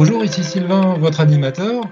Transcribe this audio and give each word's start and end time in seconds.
Bonjour, 0.00 0.24
ici 0.24 0.42
Sylvain, 0.42 0.94
votre 0.94 1.20
animateur. 1.20 1.84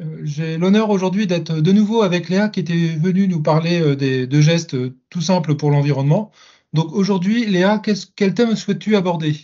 Euh, 0.00 0.20
j'ai 0.22 0.56
l'honneur 0.56 0.88
aujourd'hui 0.88 1.26
d'être 1.26 1.60
de 1.60 1.72
nouveau 1.72 2.00
avec 2.00 2.30
Léa 2.30 2.48
qui 2.48 2.60
était 2.60 2.96
venue 2.96 3.28
nous 3.28 3.42
parler 3.42 3.82
euh, 3.82 3.94
des, 3.94 4.26
de 4.26 4.40
gestes 4.40 4.74
tout 5.10 5.20
simples 5.20 5.54
pour 5.54 5.70
l'environnement. 5.70 6.32
Donc 6.72 6.94
aujourd'hui, 6.94 7.44
Léa, 7.44 7.82
quel 8.16 8.32
thème 8.32 8.56
souhaites-tu 8.56 8.96
aborder? 8.96 9.36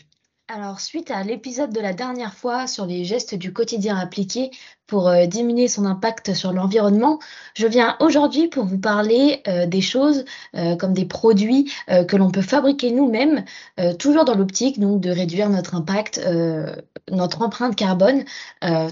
Alors, 0.52 0.80
suite 0.80 1.12
à 1.12 1.22
l'épisode 1.22 1.72
de 1.72 1.80
la 1.80 1.92
dernière 1.92 2.34
fois 2.34 2.66
sur 2.66 2.84
les 2.84 3.04
gestes 3.04 3.36
du 3.36 3.52
quotidien 3.52 3.96
appliqués 3.96 4.50
pour 4.88 5.08
euh, 5.08 5.26
diminuer 5.26 5.68
son 5.68 5.84
impact 5.84 6.34
sur 6.34 6.52
l'environnement, 6.52 7.20
je 7.54 7.68
viens 7.68 7.96
aujourd'hui 8.00 8.48
pour 8.48 8.64
vous 8.64 8.78
parler 8.78 9.42
euh, 9.46 9.66
des 9.66 9.80
choses 9.80 10.24
euh, 10.56 10.74
comme 10.74 10.92
des 10.92 11.04
produits 11.04 11.70
que 12.08 12.16
l'on 12.16 12.32
peut 12.32 12.42
fabriquer 12.42 12.90
nous-mêmes, 12.90 13.44
toujours 13.98 14.24
dans 14.24 14.34
l'optique 14.34 14.80
donc 14.80 15.00
de 15.00 15.10
réduire 15.10 15.48
notre 15.50 15.74
impact, 15.74 16.20
notre 17.10 17.42
empreinte 17.42 17.76
carbone, 17.76 18.24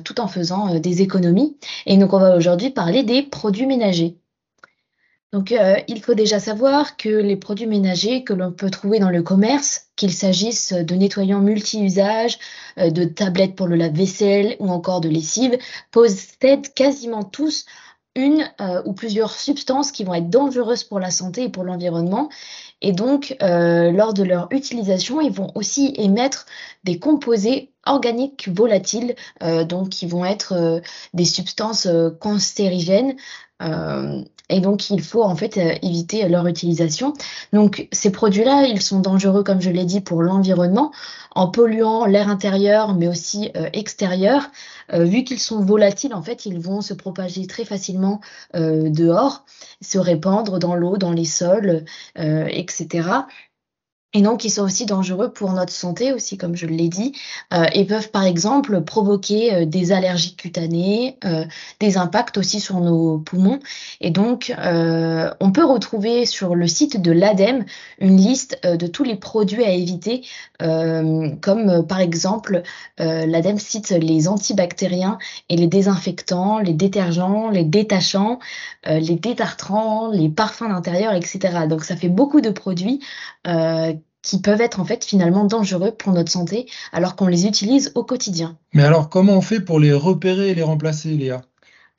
tout 0.04 0.20
en 0.20 0.28
faisant 0.28 0.78
des 0.78 1.02
économies. 1.02 1.56
Et 1.86 1.96
donc, 1.96 2.12
on 2.12 2.18
va 2.18 2.36
aujourd'hui 2.36 2.70
parler 2.70 3.02
des 3.02 3.22
produits 3.22 3.66
ménagers. 3.66 4.18
Donc, 5.32 5.52
euh, 5.52 5.76
il 5.88 6.00
faut 6.00 6.14
déjà 6.14 6.40
savoir 6.40 6.96
que 6.96 7.10
les 7.10 7.36
produits 7.36 7.66
ménagers 7.66 8.24
que 8.24 8.32
l'on 8.32 8.50
peut 8.50 8.70
trouver 8.70 8.98
dans 8.98 9.10
le 9.10 9.22
commerce, 9.22 9.88
qu'il 9.94 10.12
s'agisse 10.12 10.72
de 10.72 10.94
nettoyants 10.94 11.40
multi-usages, 11.40 12.38
euh, 12.78 12.90
de 12.90 13.04
tablettes 13.04 13.54
pour 13.54 13.66
le 13.66 13.76
lave-vaisselle 13.76 14.56
ou 14.58 14.70
encore 14.70 15.02
de 15.02 15.08
lessive, 15.10 15.58
possèdent 15.90 16.72
quasiment 16.72 17.24
tous 17.24 17.66
une 18.14 18.50
euh, 18.62 18.82
ou 18.86 18.94
plusieurs 18.94 19.32
substances 19.32 19.92
qui 19.92 20.02
vont 20.02 20.14
être 20.14 20.30
dangereuses 20.30 20.82
pour 20.82 20.98
la 20.98 21.10
santé 21.10 21.44
et 21.44 21.48
pour 21.50 21.62
l'environnement. 21.62 22.30
Et 22.80 22.92
donc, 22.92 23.36
lors 23.40 24.14
de 24.14 24.22
leur 24.22 24.46
utilisation, 24.52 25.20
ils 25.20 25.32
vont 25.32 25.50
aussi 25.56 25.92
émettre 25.96 26.46
des 26.84 27.00
composés 27.00 27.72
organiques 27.84 28.48
volatiles, 28.48 29.16
donc 29.66 29.88
qui 29.88 30.06
vont 30.06 30.24
être 30.24 30.80
des 31.12 31.24
substances 31.24 31.88
cancérigènes 32.20 33.16
et 34.48 34.60
donc, 34.60 34.90
il 34.90 35.02
faut 35.02 35.22
en 35.22 35.36
fait 35.36 35.58
euh, 35.58 35.74
éviter 35.82 36.28
leur 36.28 36.46
utilisation. 36.46 37.12
Donc, 37.52 37.88
ces 37.92 38.10
produits-là, 38.10 38.64
ils 38.64 38.80
sont 38.80 39.00
dangereux, 39.00 39.42
comme 39.42 39.60
je 39.60 39.70
l'ai 39.70 39.84
dit, 39.84 40.00
pour 40.00 40.22
l'environnement, 40.22 40.92
en 41.34 41.48
polluant 41.48 42.06
l'air 42.06 42.28
intérieur, 42.28 42.94
mais 42.94 43.08
aussi 43.08 43.50
euh, 43.56 43.68
extérieur. 43.72 44.50
vu 44.90 45.22
qu'ils 45.22 45.38
sont 45.38 45.62
volatiles, 45.62 46.14
en 46.14 46.22
fait, 46.22 46.46
ils 46.46 46.58
vont 46.58 46.80
se 46.80 46.94
propager 46.94 47.46
très 47.46 47.66
facilement 47.66 48.20
dehors, 48.54 49.44
se 49.82 49.98
répandre 49.98 50.58
dans 50.58 50.74
l'eau, 50.74 50.96
dans 50.96 51.12
les 51.12 51.26
sols, 51.26 51.84
etc. 52.16 53.26
Et 54.14 54.22
donc, 54.22 54.44
ils 54.46 54.50
sont 54.50 54.62
aussi 54.62 54.86
dangereux 54.86 55.30
pour 55.30 55.52
notre 55.52 55.72
santé 55.72 56.14
aussi, 56.14 56.38
comme 56.38 56.56
je 56.56 56.64
l'ai 56.64 56.88
dit, 56.88 57.12
euh, 57.52 57.66
et 57.74 57.84
peuvent 57.84 58.10
par 58.10 58.24
exemple 58.24 58.80
provoquer 58.80 59.52
euh, 59.54 59.64
des 59.66 59.92
allergies 59.92 60.34
cutanées, 60.34 61.18
euh, 61.26 61.44
des 61.78 61.98
impacts 61.98 62.38
aussi 62.38 62.58
sur 62.58 62.80
nos 62.80 63.18
poumons. 63.18 63.60
Et 64.00 64.10
donc, 64.10 64.50
euh, 64.58 65.30
on 65.40 65.52
peut 65.52 65.64
retrouver 65.64 66.24
sur 66.24 66.54
le 66.54 66.66
site 66.66 67.02
de 67.02 67.12
l'ADEME 67.12 67.66
une 67.98 68.16
liste 68.16 68.58
de 68.64 68.86
tous 68.86 69.04
les 69.04 69.16
produits 69.16 69.64
à 69.64 69.72
éviter, 69.72 70.24
comme 70.58 71.86
par 71.86 72.00
exemple, 72.00 72.62
l'ADEME 72.98 73.58
cite 73.58 73.90
les 73.90 74.28
antibactériens 74.28 75.18
et 75.48 75.56
les 75.56 75.66
désinfectants, 75.66 76.58
les 76.58 76.72
détergents, 76.72 77.50
les 77.50 77.64
détachants, 77.64 78.38
les 78.86 79.16
détartrants, 79.16 80.08
les 80.10 80.28
parfums 80.28 80.68
d'intérieur, 80.68 81.14
etc. 81.14 81.66
Donc, 81.68 81.84
ça 81.84 81.96
fait 81.96 82.08
beaucoup 82.08 82.40
de 82.40 82.50
produits 82.50 83.00
qui 84.22 84.40
peuvent 84.40 84.60
être 84.60 84.80
en 84.80 84.84
fait 84.84 85.04
finalement 85.04 85.44
dangereux 85.44 85.92
pour 85.92 86.12
notre 86.12 86.30
santé 86.30 86.66
alors 86.92 87.16
qu'on 87.16 87.28
les 87.28 87.46
utilise 87.46 87.92
au 87.94 88.04
quotidien. 88.04 88.58
Mais 88.74 88.84
alors 88.84 89.08
comment 89.08 89.34
on 89.34 89.40
fait 89.40 89.60
pour 89.60 89.80
les 89.80 89.92
repérer 89.92 90.50
et 90.50 90.54
les 90.54 90.62
remplacer, 90.62 91.10
Léa? 91.10 91.40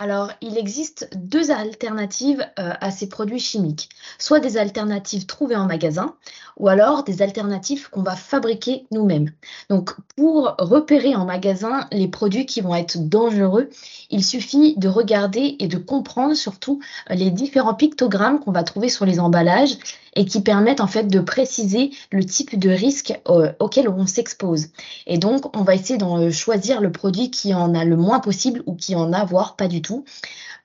Alors, 0.02 0.32
il 0.40 0.58
existe 0.58 1.10
deux 1.18 1.52
alternatives 1.52 2.40
euh, 2.58 2.72
à 2.80 2.90
ces 2.90 3.10
produits 3.10 3.40
chimiques. 3.40 3.90
Soit 4.18 4.40
des 4.40 4.56
alternatives 4.56 5.26
trouvées 5.26 5.58
en 5.58 5.66
magasin, 5.66 6.16
ou 6.56 6.70
alors 6.70 7.04
des 7.04 7.22
alternatives 7.22 7.90
qu'on 7.90 8.02
va 8.02 8.16
fabriquer 8.16 8.86
nous-mêmes. 8.92 9.30
Donc, 9.70 9.92
pour 10.16 10.56
repérer 10.58 11.16
en 11.16 11.26
magasin 11.26 11.86
les 11.92 12.08
produits 12.08 12.46
qui 12.46 12.62
vont 12.62 12.76
être 12.76 12.98
dangereux, 13.10 13.70
il 14.10 14.24
suffit 14.24 14.74
de 14.78 14.88
regarder 14.88 15.58
et 15.60 15.68
de 15.68 15.78
comprendre 15.78 16.34
surtout 16.34 16.80
euh, 17.12 17.16
les 17.16 17.30
différents 17.30 17.76
pictogrammes 17.76 18.40
qu'on 18.40 18.54
va 18.54 18.64
trouver 18.64 18.88
sur 18.88 19.06
les 19.06 19.20
emballages 19.20 19.78
et 20.16 20.26
qui 20.26 20.42
permettent 20.42 20.82
en 20.82 20.88
fait 20.88 21.08
de 21.08 21.20
préciser 21.20 21.92
le 22.12 22.26
type 22.26 22.58
de 22.58 22.70
risque 22.70 23.14
euh, 23.30 23.52
auquel 23.60 23.90
on 23.90 24.06
s'expose. 24.06 24.68
Et 25.08 25.18
donc, 25.18 25.56
on 25.58 25.64
va 25.64 25.76
essayer 25.76 25.98
de 25.98 26.30
choisir 26.30 26.82
le 26.82 26.92
produit 26.92 27.32
qui 27.32 27.54
en 27.54 27.76
a 27.76 27.86
le 27.86 27.98
moins 27.98 28.20
possible 28.20 28.64
ou 28.66 28.76
qui 28.76 28.96
en 28.96 29.14
a 29.14 29.26
voire 29.26 29.56
pas 29.56 29.68
du 29.68 29.82
tout. 29.82 30.06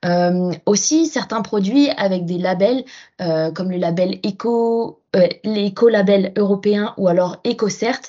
Euh, 0.04 0.52
aussi, 0.66 1.06
certains 1.06 1.40
produits 1.40 1.88
avec 1.96 2.26
des 2.26 2.36
labels 2.36 2.84
euh, 3.22 3.50
comme 3.50 3.70
le 3.70 3.78
label 3.78 4.18
éco, 4.22 5.00
l'éco-label 5.44 6.32
européen 6.36 6.92
ou 6.98 7.08
alors 7.08 7.38
EcoCert 7.46 8.00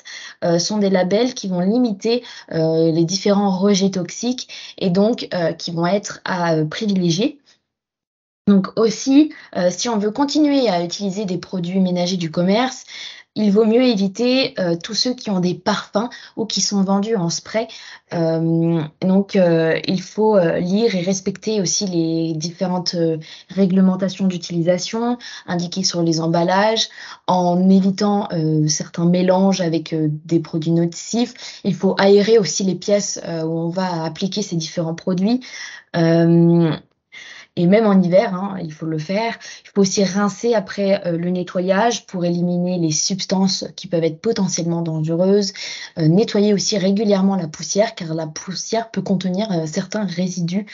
sont 0.58 0.78
des 0.78 0.90
labels 0.90 1.34
qui 1.34 1.46
vont 1.46 1.60
limiter 1.60 2.24
les 2.50 3.04
différents 3.04 3.56
rejets 3.56 3.90
toxiques 3.90 4.48
et 4.76 4.90
donc 4.90 5.28
qui 5.56 5.70
vont 5.70 5.86
être 5.86 6.20
à 6.24 6.56
privilégier. 6.68 7.38
Donc 8.46 8.68
aussi, 8.76 9.32
euh, 9.56 9.70
si 9.70 9.88
on 9.88 9.98
veut 9.98 10.12
continuer 10.12 10.68
à 10.68 10.84
utiliser 10.84 11.24
des 11.24 11.36
produits 11.36 11.80
ménagers 11.80 12.16
du 12.16 12.30
commerce, 12.30 12.84
il 13.34 13.50
vaut 13.50 13.64
mieux 13.64 13.82
éviter 13.82 14.54
euh, 14.60 14.76
tous 14.80 14.94
ceux 14.94 15.14
qui 15.14 15.30
ont 15.30 15.40
des 15.40 15.54
parfums 15.54 16.08
ou 16.36 16.46
qui 16.46 16.60
sont 16.60 16.84
vendus 16.84 17.16
en 17.16 17.28
spray. 17.28 17.66
Euh, 18.14 18.80
donc, 19.00 19.34
il 19.34 20.00
faut 20.00 20.38
lire 20.38 20.94
et 20.94 21.02
respecter 21.02 21.60
aussi 21.60 21.86
les 21.86 22.34
différentes 22.34 22.94
réglementations 23.50 24.28
d'utilisation 24.28 25.18
indiquées 25.48 25.82
sur 25.82 26.02
les 26.02 26.20
emballages, 26.20 26.88
en 27.26 27.68
évitant 27.68 28.28
certains 28.68 29.06
mélanges 29.06 29.60
avec 29.60 29.92
des 30.24 30.38
produits 30.38 30.70
nocifs. 30.70 31.60
Il 31.64 31.74
faut 31.74 31.96
aérer 31.98 32.38
aussi 32.38 32.62
les 32.62 32.76
pièces 32.76 33.20
où 33.26 33.58
on 33.58 33.68
va 33.68 34.04
appliquer 34.04 34.42
ces 34.42 34.56
différents 34.56 34.94
produits 34.94 35.40
et 37.56 37.66
même 37.66 37.86
en 37.86 38.00
hiver, 38.00 38.34
hein, 38.34 38.58
il 38.62 38.72
faut 38.72 38.84
le 38.84 38.98
faire. 38.98 39.38
Il 39.64 39.70
faut 39.74 39.80
aussi 39.80 40.04
rincer 40.04 40.54
après 40.54 41.02
euh, 41.06 41.16
le 41.16 41.30
nettoyage 41.30 42.04
pour 42.04 42.26
éliminer 42.26 42.78
les 42.78 42.90
substances 42.90 43.64
qui 43.76 43.86
peuvent 43.86 44.04
être 44.04 44.20
potentiellement 44.20 44.82
dangereuses. 44.82 45.54
Euh, 45.98 46.06
nettoyer 46.06 46.52
aussi 46.52 46.76
régulièrement 46.76 47.34
la 47.34 47.48
poussière 47.48 47.94
car 47.94 48.12
la 48.14 48.26
poussière 48.26 48.90
peut 48.90 49.00
contenir 49.00 49.50
euh, 49.50 49.66
certains 49.66 50.04
résidus 50.04 50.66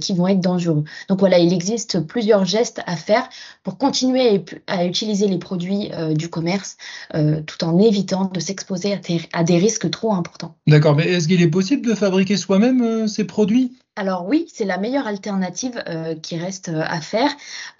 qui 0.00 0.14
vont 0.14 0.26
être 0.26 0.40
dangereux. 0.40 0.84
Donc 1.08 1.20
voilà, 1.20 1.38
il 1.38 1.52
existe 1.52 2.00
plusieurs 2.00 2.44
gestes 2.44 2.80
à 2.86 2.96
faire 2.96 3.28
pour 3.62 3.78
continuer 3.78 4.44
à, 4.66 4.84
utiliser 4.84 5.28
les 5.28 5.38
produits 5.38 5.90
du 6.14 6.28
commerce 6.28 6.76
tout 7.12 7.64
en 7.64 7.78
évitant 7.78 8.26
de 8.26 8.40
s'exposer 8.40 8.94
à, 8.94 8.98
à, 9.32 9.44
des 9.44 9.58
risques 9.58 9.90
trop 9.90 10.12
importants. 10.14 10.56
D'accord, 10.66 10.94
mais 10.94 11.06
est-ce 11.06 11.28
qu'il 11.28 11.42
est 11.42 11.48
possible 11.48 11.86
de 11.86 11.94
fabriquer 11.94 12.36
soi-même 12.36 13.06
ces 13.06 13.24
produits? 13.24 13.72
Alors 13.98 14.26
oui, 14.26 14.46
c'est 14.52 14.66
la 14.66 14.76
meilleure 14.76 15.06
alternative 15.06 15.82
euh, 15.88 16.14
qui 16.14 16.36
reste 16.36 16.68
euh, 16.68 16.82
à 16.86 17.00
faire 17.00 17.30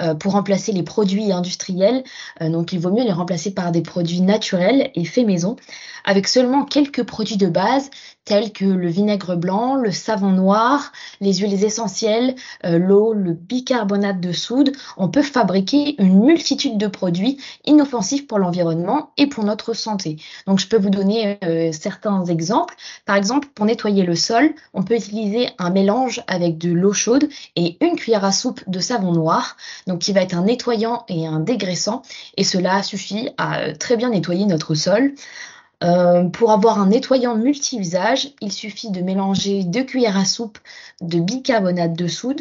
euh, 0.00 0.15
pour 0.15 0.32
remplacer 0.32 0.72
les 0.72 0.82
produits 0.82 1.31
industriels. 1.31 2.04
donc 2.41 2.72
il 2.72 2.81
vaut 2.81 2.91
mieux 2.91 3.04
les 3.04 3.12
remplacer 3.12 3.53
par 3.53 3.71
des 3.71 3.82
produits 3.82 4.22
naturels 4.22 4.91
et 4.94 5.04
faits 5.04 5.27
maison, 5.27 5.56
avec 6.04 6.27
seulement 6.27 6.65
quelques 6.65 7.03
produits 7.03 7.37
de 7.37 7.49
base 7.49 7.91
tels 8.25 8.53
que 8.53 8.65
le 8.65 8.88
vinaigre 8.88 9.37
blanc, 9.37 9.77
le 9.77 9.93
savon 9.93 10.31
noir, 10.31 10.91
les 11.21 11.34
huiles 11.34 11.62
essentielles, 11.62 12.34
l'eau, 12.65 13.12
le 13.12 13.33
bicarbonate 13.33 14.21
de 14.21 14.33
soude. 14.33 14.72
On 14.97 15.09
peut 15.09 15.22
fabriquer 15.22 15.95
une 16.03 16.24
multitude 16.24 16.77
de 16.77 16.89
produits 16.89 17.39
inoffensifs 17.66 18.27
pour 18.27 18.41
l'environnement 18.41 19.10
et 19.16 19.28
pour 19.28 19.45
notre 19.45 19.74
santé. 19.74 20.16
Donc 20.48 20.59
je 20.59 20.66
peux 20.66 20.77
vous 20.77 20.91
donner 20.91 21.39
certains 21.72 22.24
exemples. 22.24 22.74
Par 23.04 23.15
exemple, 23.15 23.47
pour 23.54 23.65
nettoyer 23.65 24.03
le 24.03 24.16
sol, 24.16 24.54
on 24.74 24.83
peut 24.83 24.97
utiliser 24.97 25.51
un 25.59 25.71
mélange 25.71 26.05
avec 26.26 26.58
de 26.58 26.72
l'eau 26.72 26.92
chaude 26.92 27.28
et 27.56 27.76
une 27.80 27.97
cuillère 27.97 28.24
à 28.24 28.32
soupe 28.32 28.62
de 28.66 28.80
savon 28.80 29.12
noir, 29.12 29.56
donc 29.86 30.00
qui 30.00 30.12
va 30.12 30.22
être 30.22 30.36
un 30.36 30.44
nettoyant 30.44 31.04
et 31.08 31.26
un 31.26 31.41
dégraissant, 31.41 32.03
et 32.36 32.44
cela 32.44 32.82
suffit 32.82 33.30
à 33.38 33.60
euh, 33.60 33.74
très 33.74 33.97
bien 33.97 34.10
nettoyer 34.10 34.47
notre 34.47 34.74
sol. 34.74 35.14
Euh, 35.84 36.24
pour 36.24 36.53
avoir 36.53 36.80
un 36.80 36.86
nettoyant 36.86 37.36
multi-usage, 37.36 38.30
il 38.41 38.50
suffit 38.50 38.91
de 38.91 39.03
mélanger 39.03 39.62
deux 39.62 39.84
cuillères 39.84 40.16
à 40.16 40.24
soupe 40.24 40.58
de 41.03 41.20
bicarbonate 41.20 41.92
de 41.92 42.09
soude, 42.09 42.41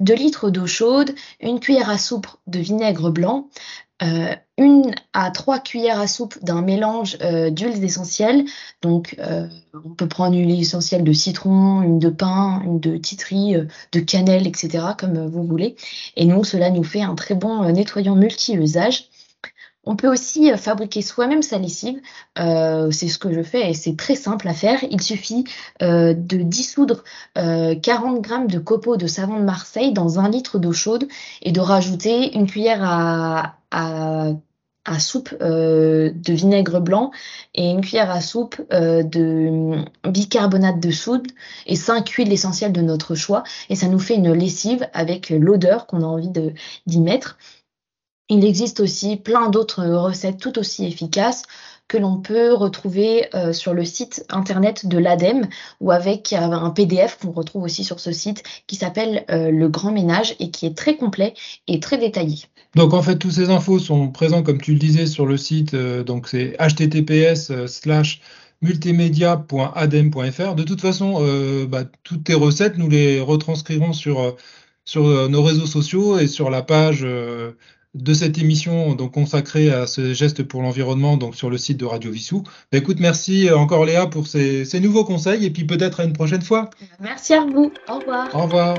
2 0.00 0.14
litres 0.14 0.50
d'eau 0.50 0.66
chaude, 0.66 1.14
une 1.40 1.60
cuillère 1.60 1.90
à 1.90 1.98
soupe 1.98 2.26
de 2.48 2.58
vinaigre 2.58 3.10
blanc, 3.10 3.48
euh, 4.02 4.34
une 4.58 4.94
à 5.12 5.30
trois 5.30 5.58
cuillères 5.60 6.00
à 6.00 6.06
soupe 6.06 6.38
d'un 6.42 6.60
mélange 6.60 7.16
euh, 7.22 7.50
d'huiles 7.50 7.82
essentielles. 7.84 8.44
Donc, 8.82 9.16
euh, 9.18 9.46
on 9.84 9.90
peut 9.90 10.08
prendre 10.08 10.34
une 10.34 10.46
huile 10.48 10.60
essentielle 10.60 11.04
de 11.04 11.12
citron, 11.12 11.82
une 11.82 11.98
de 11.98 12.08
pin, 12.08 12.62
une 12.64 12.80
de 12.80 12.96
titri, 12.96 13.54
de 13.92 14.00
cannelle, 14.00 14.46
etc., 14.46 14.84
comme 14.98 15.26
vous 15.26 15.44
voulez. 15.44 15.76
Et 16.16 16.24
nous, 16.24 16.44
cela 16.44 16.70
nous 16.70 16.84
fait 16.84 17.02
un 17.02 17.14
très 17.14 17.34
bon 17.34 17.70
nettoyant 17.72 18.16
multi-usage. 18.16 19.08
On 19.84 19.96
peut 19.96 20.08
aussi 20.08 20.48
fabriquer 20.56 21.02
soi-même 21.02 21.42
sa 21.42 21.58
lessive. 21.58 22.00
C'est 22.36 23.08
ce 23.08 23.18
que 23.18 23.32
je 23.32 23.42
fais 23.42 23.70
et 23.70 23.74
c'est 23.74 23.96
très 23.96 24.14
simple 24.14 24.46
à 24.46 24.54
faire. 24.54 24.78
Il 24.90 25.02
suffit 25.02 25.44
de 25.80 26.14
dissoudre 26.42 27.02
40 27.34 28.20
grammes 28.20 28.46
de 28.46 28.60
copeaux 28.60 28.96
de 28.96 29.08
savon 29.08 29.40
de 29.40 29.44
Marseille 29.44 29.92
dans 29.92 30.20
un 30.20 30.30
litre 30.30 30.60
d'eau 30.60 30.72
chaude 30.72 31.08
et 31.42 31.50
de 31.50 31.60
rajouter 31.60 32.36
une 32.36 32.46
cuillère 32.46 32.84
à, 32.84 33.56
à, 33.72 34.34
soupe 34.98 35.34
de 35.40 36.32
vinaigre 36.32 36.80
blanc 36.80 37.10
et 37.54 37.70
une 37.70 37.80
cuillère 37.80 38.10
à 38.10 38.20
soupe 38.20 38.60
de 38.70 39.84
bicarbonate 40.08 40.80
de 40.80 40.90
soude 40.90 41.26
et 41.66 41.76
5 41.76 42.08
huiles 42.10 42.32
essentielles 42.32 42.72
de 42.72 42.82
notre 42.82 43.14
choix. 43.14 43.42
Et 43.68 43.76
ça 43.76 43.88
nous 43.88 43.98
fait 43.98 44.14
une 44.14 44.32
lessive 44.32 44.86
avec 44.92 45.30
l'odeur 45.30 45.86
qu'on 45.86 46.02
a 46.02 46.06
envie 46.06 46.30
d'y 46.86 47.00
mettre. 47.00 47.38
Il 48.28 48.44
existe 48.44 48.80
aussi 48.80 49.16
plein 49.16 49.50
d'autres 49.50 49.84
recettes 49.84 50.38
tout 50.38 50.58
aussi 50.58 50.86
efficaces 50.86 51.42
que 51.92 51.98
l'on 51.98 52.16
peut 52.16 52.54
retrouver 52.54 53.26
euh, 53.34 53.52
sur 53.52 53.74
le 53.74 53.84
site 53.84 54.24
internet 54.30 54.86
de 54.86 54.96
l'ADEME 54.96 55.46
ou 55.78 55.90
avec 55.90 56.32
euh, 56.32 56.38
un 56.38 56.70
PDF 56.70 57.18
qu'on 57.20 57.32
retrouve 57.32 57.64
aussi 57.64 57.84
sur 57.84 58.00
ce 58.00 58.12
site 58.12 58.42
qui 58.66 58.76
s'appelle 58.76 59.26
euh, 59.30 59.50
Le 59.50 59.68
Grand 59.68 59.92
Ménage 59.92 60.34
et 60.40 60.50
qui 60.50 60.64
est 60.64 60.74
très 60.74 60.96
complet 60.96 61.34
et 61.68 61.80
très 61.80 61.98
détaillé. 61.98 62.44
Donc 62.76 62.94
en 62.94 63.02
fait, 63.02 63.18
toutes 63.18 63.32
ces 63.32 63.50
infos 63.50 63.78
sont 63.78 64.08
présentes, 64.08 64.46
comme 64.46 64.62
tu 64.62 64.72
le 64.72 64.78
disais, 64.78 65.04
sur 65.04 65.26
le 65.26 65.36
site. 65.36 65.76
donc 65.76 66.28
c'est 66.28 66.56
https 66.58 67.66
slash 67.66 68.22
multimédia.adem.fr. 68.62 70.54
De 70.54 70.62
toute 70.62 70.80
façon, 70.80 71.20
bah, 71.68 71.84
toutes 72.04 72.24
tes 72.24 72.32
recettes, 72.32 72.78
nous 72.78 72.88
les 72.88 73.20
retranscrirons 73.20 73.92
sur, 73.92 74.34
sur 74.86 75.28
nos 75.28 75.42
réseaux 75.42 75.66
sociaux 75.66 76.18
et 76.18 76.26
sur 76.26 76.48
la 76.48 76.62
page 76.62 77.06
de 77.94 78.14
cette 78.14 78.38
émission 78.38 78.94
donc 78.94 79.12
consacrée 79.12 79.70
à 79.70 79.86
ce 79.86 80.14
geste 80.14 80.42
pour 80.42 80.62
l'environnement 80.62 81.16
donc 81.16 81.36
sur 81.36 81.50
le 81.50 81.58
site 81.58 81.78
de 81.78 81.84
Radio 81.84 82.10
Vissou. 82.10 82.42
Bah, 82.70 82.78
écoute, 82.78 83.00
merci 83.00 83.50
encore 83.50 83.84
Léa 83.84 84.06
pour 84.06 84.26
ces, 84.26 84.64
ces 84.64 84.80
nouveaux 84.80 85.04
conseils 85.04 85.44
et 85.44 85.50
puis 85.50 85.64
peut-être 85.64 86.00
à 86.00 86.04
une 86.04 86.12
prochaine 86.12 86.42
fois. 86.42 86.70
Merci 87.00 87.34
à 87.34 87.44
vous. 87.44 87.72
Au 87.88 87.98
revoir. 87.98 88.34
Au 88.34 88.42
revoir. 88.42 88.76